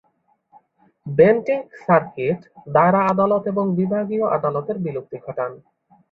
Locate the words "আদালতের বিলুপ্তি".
4.37-5.17